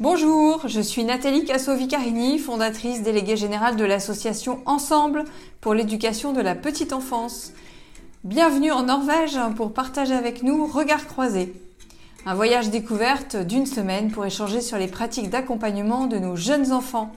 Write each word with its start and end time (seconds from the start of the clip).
Bonjour, 0.00 0.66
je 0.66 0.80
suis 0.80 1.04
Nathalie 1.04 1.44
Cassovicarini, 1.44 2.40
fondatrice 2.40 3.02
déléguée 3.02 3.36
générale 3.36 3.76
de 3.76 3.84
l'association 3.84 4.60
Ensemble 4.66 5.22
pour 5.60 5.72
l'éducation 5.72 6.32
de 6.32 6.40
la 6.40 6.56
petite 6.56 6.92
enfance. 6.92 7.52
Bienvenue 8.24 8.72
en 8.72 8.82
Norvège 8.82 9.38
pour 9.54 9.72
partager 9.72 10.14
avec 10.14 10.42
nous 10.42 10.66
Regard 10.66 11.06
croisé. 11.06 11.54
Un 12.26 12.34
voyage 12.34 12.70
découverte 12.70 13.36
d'une 13.36 13.66
semaine 13.66 14.10
pour 14.10 14.26
échanger 14.26 14.60
sur 14.60 14.78
les 14.78 14.88
pratiques 14.88 15.30
d'accompagnement 15.30 16.08
de 16.08 16.18
nos 16.18 16.34
jeunes 16.34 16.72
enfants. 16.72 17.12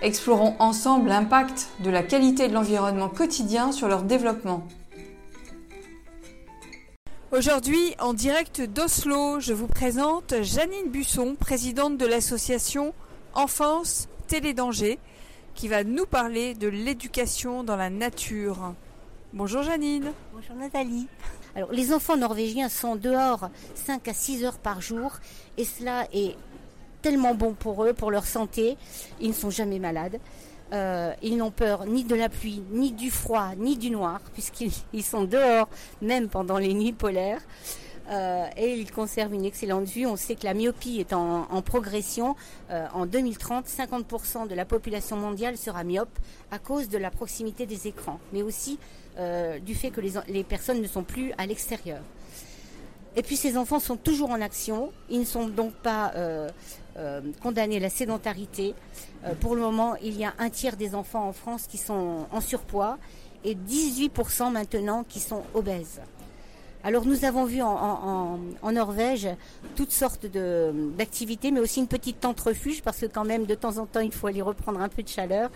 Explorons 0.00 0.54
ensemble 0.60 1.08
l'impact 1.08 1.70
de 1.80 1.90
la 1.90 2.04
qualité 2.04 2.46
de 2.46 2.54
l'environnement 2.54 3.08
quotidien 3.08 3.72
sur 3.72 3.88
leur 3.88 4.02
développement. 4.02 4.64
Aujourd'hui, 7.36 7.94
en 7.98 8.14
direct 8.14 8.62
d'Oslo, 8.62 9.40
je 9.40 9.52
vous 9.52 9.66
présente 9.66 10.32
Janine 10.40 10.90
Busson, 10.90 11.36
présidente 11.38 11.98
de 11.98 12.06
l'association 12.06 12.94
Enfance 13.34 14.08
Télédanger, 14.26 14.98
qui 15.54 15.68
va 15.68 15.84
nous 15.84 16.06
parler 16.06 16.54
de 16.54 16.66
l'éducation 16.66 17.62
dans 17.62 17.76
la 17.76 17.90
nature. 17.90 18.72
Bonjour 19.34 19.62
Janine. 19.62 20.12
Bonjour 20.32 20.56
Nathalie. 20.56 21.08
Alors, 21.54 21.70
les 21.72 21.92
enfants 21.92 22.16
norvégiens 22.16 22.70
sont 22.70 22.96
dehors 22.96 23.50
5 23.74 24.08
à 24.08 24.14
6 24.14 24.44
heures 24.44 24.58
par 24.58 24.80
jour 24.80 25.18
et 25.58 25.66
cela 25.66 26.08
est 26.14 26.36
tellement 27.02 27.34
bon 27.34 27.52
pour 27.52 27.84
eux, 27.84 27.92
pour 27.92 28.10
leur 28.10 28.24
santé. 28.24 28.78
Ils 29.20 29.28
ne 29.28 29.34
sont 29.34 29.50
jamais 29.50 29.78
malades. 29.78 30.20
Euh, 30.72 31.12
ils 31.22 31.36
n'ont 31.36 31.50
peur 31.50 31.86
ni 31.86 32.04
de 32.04 32.14
la 32.14 32.28
pluie, 32.28 32.62
ni 32.70 32.92
du 32.92 33.10
froid, 33.10 33.50
ni 33.56 33.76
du 33.76 33.90
noir, 33.90 34.20
puisqu'ils 34.32 35.02
sont 35.02 35.24
dehors, 35.24 35.68
même 36.02 36.28
pendant 36.28 36.58
les 36.58 36.74
nuits 36.74 36.92
polaires. 36.92 37.40
Euh, 38.08 38.46
et 38.56 38.74
ils 38.74 38.92
conservent 38.92 39.34
une 39.34 39.44
excellente 39.44 39.88
vue. 39.88 40.06
On 40.06 40.16
sait 40.16 40.36
que 40.36 40.44
la 40.44 40.54
myopie 40.54 41.00
est 41.00 41.12
en, 41.12 41.62
progression. 41.62 42.36
Euh, 42.70 42.86
en 42.94 43.04
2030, 43.04 43.66
50% 43.66 44.46
de 44.46 44.54
la 44.54 44.64
population 44.64 45.16
mondiale 45.16 45.56
sera 45.56 45.82
myope 45.82 46.16
à 46.52 46.60
cause 46.60 46.88
de 46.88 46.98
la 46.98 47.10
proximité 47.10 47.66
des 47.66 47.88
écrans, 47.88 48.20
mais 48.32 48.42
aussi 48.42 48.78
du 49.64 49.74
fait 49.74 49.88
que 49.88 50.02
les 50.02 50.44
personnes 50.44 50.82
ne 50.82 50.86
sont 50.86 51.02
plus 51.02 51.32
à 51.38 51.46
l'extérieur. 51.46 52.02
Et 53.16 53.22
puis 53.22 53.36
ces 53.36 53.56
enfants 53.56 53.80
sont 53.80 53.96
toujours 53.96 54.30
en 54.30 54.40
action. 54.42 54.92
Ils 55.08 55.20
ne 55.20 55.24
sont 55.24 55.48
donc 55.48 55.72
pas 55.72 56.12
euh, 56.14 56.50
euh, 56.98 57.22
condamnés 57.42 57.78
à 57.78 57.80
la 57.80 57.88
sédentarité. 57.88 58.74
Euh, 59.24 59.34
pour 59.34 59.54
le 59.56 59.62
moment, 59.62 59.96
il 60.02 60.16
y 60.18 60.24
a 60.24 60.34
un 60.38 60.50
tiers 60.50 60.76
des 60.76 60.94
enfants 60.94 61.26
en 61.26 61.32
France 61.32 61.66
qui 61.66 61.78
sont 61.78 62.26
en 62.30 62.40
surpoids 62.42 62.98
et 63.42 63.54
18% 63.54 64.52
maintenant 64.52 65.02
qui 65.02 65.20
sont 65.20 65.42
obèses. 65.54 66.00
Alors 66.84 67.04
nous 67.04 67.24
avons 67.24 67.46
vu 67.46 67.62
en, 67.62 68.38
Norvège 68.70 69.28
toutes 69.74 69.90
sortes 69.90 70.26
d'activités, 70.26 71.50
mais 71.50 71.58
aussi 71.58 71.80
une 71.80 71.88
petite 71.88 72.20
tente 72.20 72.38
refuge 72.38 72.82
parce 72.82 72.98
que 72.98 73.06
quand 73.06 73.24
même 73.24 73.44
de 73.44 73.56
temps 73.56 73.78
en 73.78 73.86
temps 73.86 74.00
il 74.00 74.12
faut 74.12 74.28
aller 74.28 74.42
reprendre 74.42 74.80
un 74.80 74.88
peu 74.88 75.02
de 75.02 75.08
chaleur. 75.08 75.50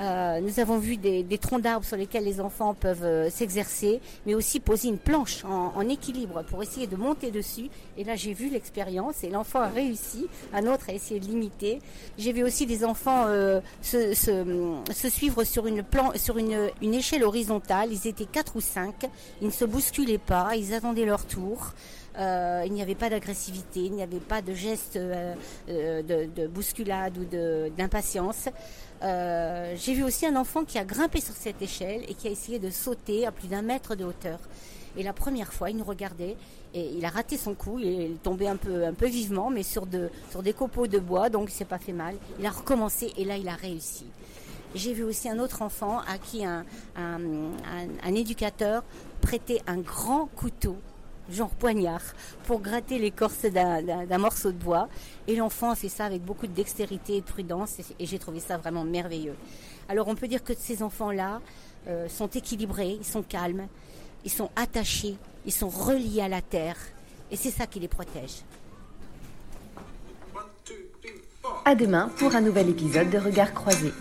Euh, 0.00 0.40
nous 0.40 0.60
avons 0.60 0.78
vu 0.78 0.96
des, 0.96 1.38
troncs 1.38 1.60
d'arbres 1.60 1.84
sur 1.84 1.96
lesquels 1.96 2.24
les 2.24 2.40
enfants 2.40 2.74
peuvent 2.74 3.04
euh, 3.04 3.30
s'exercer, 3.30 4.00
mais 4.26 4.34
aussi 4.34 4.60
poser 4.60 4.88
une 4.88 4.98
planche 4.98 5.44
en, 5.44 5.88
équilibre 5.88 6.42
pour 6.44 6.62
essayer 6.62 6.86
de 6.86 6.96
monter 6.96 7.30
dessus. 7.30 7.68
Et 7.98 8.04
là, 8.04 8.16
j'ai 8.16 8.32
vu 8.32 8.48
l'expérience 8.48 9.24
et 9.24 9.28
l'enfant 9.28 9.60
a 9.60 9.68
réussi. 9.68 10.26
Un 10.52 10.66
autre 10.66 10.88
a 10.88 10.92
essayé 10.92 11.20
de 11.20 11.26
l'imiter. 11.26 11.80
J'ai 12.16 12.32
vu 12.32 12.44
aussi 12.44 12.66
des 12.66 12.84
enfants 12.84 13.24
euh, 13.26 13.60
se, 13.82 14.14
suivre 15.08 15.44
sur, 15.44 15.66
une, 15.66 15.84
une, 16.82 16.94
échelle 16.94 17.24
horizontale. 17.24 17.92
Ils 17.92 18.06
étaient 18.06 18.26
quatre 18.26 18.56
ou 18.56 18.60
cinq. 18.60 19.06
Ils 19.40 19.48
ne 19.48 19.52
se 19.52 19.64
bousculaient 19.64 20.18
pas. 20.18 20.56
Ils 20.56 20.74
attendaient 20.74 21.06
leur 21.06 21.24
tour. 21.24 21.72
Il 22.18 22.72
n'y 22.72 22.82
avait 22.82 22.94
pas 22.94 23.10
d'agressivité, 23.10 23.80
il 23.80 23.92
n'y 23.92 24.02
avait 24.02 24.20
pas 24.20 24.42
de 24.42 24.54
gestes 24.54 24.98
de, 24.98 25.34
de, 25.66 26.46
bousculade 26.46 27.18
ou 27.18 27.24
d'impatience. 27.76 28.48
Euh, 29.02 29.74
j'ai 29.76 29.94
vu 29.94 30.04
aussi 30.04 30.26
un 30.26 30.36
enfant 30.36 30.64
qui 30.64 30.78
a 30.78 30.84
grimpé 30.84 31.20
sur 31.20 31.34
cette 31.34 31.62
échelle 31.62 32.02
et 32.08 32.14
qui 32.14 32.28
a 32.28 32.30
essayé 32.30 32.58
de 32.58 32.70
sauter 32.70 33.26
à 33.26 33.32
plus 33.32 33.48
d'un 33.48 33.62
mètre 33.62 33.94
de 33.94 34.04
hauteur. 34.04 34.38
Et 34.96 35.02
la 35.02 35.12
première 35.12 35.52
fois, 35.52 35.70
il 35.70 35.76
nous 35.76 35.84
regardait 35.84 36.36
et 36.74 36.90
il 36.96 37.04
a 37.04 37.08
raté 37.08 37.36
son 37.36 37.54
coup. 37.54 37.78
Il 37.78 38.00
est 38.00 38.22
tombé 38.22 38.48
un 38.48 38.56
peu, 38.56 39.06
vivement, 39.06 39.48
mais 39.48 39.62
sur, 39.62 39.86
de, 39.86 40.10
sur 40.30 40.42
des 40.42 40.52
copeaux 40.52 40.86
de 40.86 40.98
bois, 40.98 41.30
donc 41.30 41.48
il 41.50 41.54
s'est 41.54 41.64
pas 41.64 41.78
fait 41.78 41.92
mal. 41.92 42.16
Il 42.38 42.46
a 42.46 42.50
recommencé 42.50 43.12
et 43.16 43.24
là, 43.24 43.36
il 43.36 43.48
a 43.48 43.54
réussi. 43.54 44.06
J'ai 44.74 44.92
vu 44.92 45.02
aussi 45.02 45.28
un 45.28 45.38
autre 45.38 45.62
enfant 45.62 46.00
à 46.00 46.18
qui 46.18 46.44
un 46.44 46.64
éducateur 48.14 48.84
prêtait 49.20 49.62
un 49.66 49.78
grand 49.78 50.26
couteau 50.26 50.76
genre 51.32 51.50
poignard, 51.50 52.02
pour 52.44 52.60
gratter 52.60 52.98
l'écorce 52.98 53.42
d'un 53.42 54.18
morceau 54.18 54.52
de 54.52 54.56
bois. 54.56 54.88
Et 55.26 55.36
l'enfant 55.36 55.70
a 55.70 55.74
fait 55.74 55.88
ça 55.88 56.04
avec 56.04 56.22
beaucoup 56.22 56.46
de 56.46 56.52
dextérité 56.52 57.16
et 57.16 57.20
de 57.20 57.26
prudence, 57.26 57.78
et, 57.98 58.06
j'ai 58.06 58.18
trouvé 58.18 58.40
ça 58.40 58.56
vraiment 58.56 58.84
merveilleux. 58.84 59.36
Alors 59.88 60.08
on 60.08 60.14
peut 60.14 60.28
dire 60.28 60.44
que 60.44 60.52
ces 60.56 60.82
enfants-là 60.82 61.40
euh, 61.88 62.08
sont 62.08 62.28
équilibrés, 62.28 62.98
ils 63.00 63.06
sont 63.06 63.22
calmes, 63.22 63.66
ils 64.24 64.30
sont 64.30 64.50
attachés, 64.56 65.16
ils 65.46 65.52
sont 65.52 65.68
reliés 65.68 66.20
à 66.20 66.28
la 66.28 66.42
terre, 66.42 66.76
et 67.30 67.36
c'est 67.36 67.50
ça 67.50 67.66
qui 67.66 67.80
les 67.80 67.88
protège. 67.88 68.42
À 71.64 71.74
demain 71.74 72.10
pour 72.18 72.34
un 72.34 72.40
nouvel 72.40 72.68
épisode 72.70 73.10
de 73.10 73.18
Regards 73.18 73.54
croisés. 73.54 73.92